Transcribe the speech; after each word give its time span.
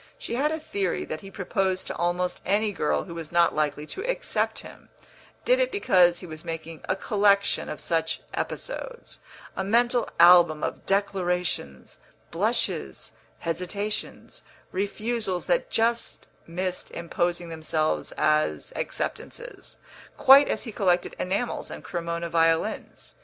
She 0.17 0.33
had 0.33 0.51
a 0.51 0.59
theory 0.59 1.05
that 1.05 1.21
he 1.21 1.29
proposed 1.29 1.85
to 1.85 1.95
almost 1.95 2.41
any 2.43 2.71
girl 2.71 3.03
who 3.03 3.13
was 3.13 3.31
not 3.31 3.53
likely 3.53 3.85
to 3.85 4.03
accept 4.09 4.57
him 4.61 4.89
did 5.45 5.59
it 5.59 5.71
because 5.71 6.17
he 6.17 6.25
was 6.25 6.43
making 6.43 6.83
a 6.89 6.95
collection 6.95 7.69
of 7.69 7.79
such 7.79 8.19
episodes 8.33 9.19
a 9.55 9.63
mental 9.63 10.09
album 10.19 10.63
of 10.63 10.87
declarations, 10.87 11.99
blushes, 12.31 13.11
hesitations, 13.37 14.41
refusals 14.71 15.45
that 15.45 15.69
just 15.69 16.25
missed 16.47 16.89
imposing 16.89 17.49
themselves 17.49 18.11
as 18.13 18.73
acceptances, 18.75 19.77
quite 20.17 20.49
as 20.49 20.63
he 20.63 20.71
collected 20.71 21.15
enamels 21.19 21.69
and 21.69 21.83
Cremona 21.83 22.27
violins. 22.27 23.13